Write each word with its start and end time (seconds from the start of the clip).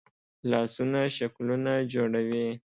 لاسونه 0.49 1.01
شکلونه 1.17 1.73
جوړوي 1.93 2.47